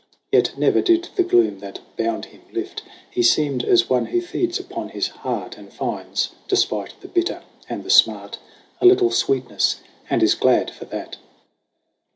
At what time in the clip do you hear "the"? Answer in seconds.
1.15-1.21, 7.01-7.07, 7.83-7.91